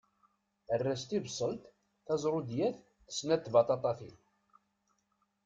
[0.73, 1.63] Err-as tibṣelt,
[2.05, 4.17] tazṛudiyat d snat tbaṭaṭayin.